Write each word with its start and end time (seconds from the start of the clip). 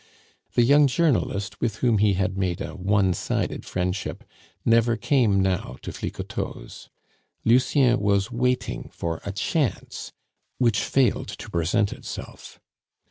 The 0.55 0.63
young 0.63 0.87
journalist, 0.87 1.61
with 1.61 1.75
whom 1.75 1.99
he 1.99 2.13
had 2.13 2.35
made 2.35 2.59
a 2.59 2.75
one 2.75 3.13
sided 3.13 3.63
friendship, 3.67 4.23
never 4.65 4.97
came 4.97 5.39
now 5.39 5.77
to 5.83 5.91
Flicoteaux's. 5.91 6.89
Lucien 7.45 7.99
was 7.99 8.31
waiting 8.31 8.89
for 8.91 9.21
a 9.23 9.31
chance 9.31 10.11
which 10.57 10.79
failed 10.79 11.27
to 11.27 11.49
present 11.51 11.93
itself. 11.93 12.59